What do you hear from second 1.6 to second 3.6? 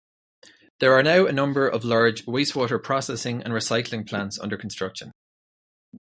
of large wastewater processing and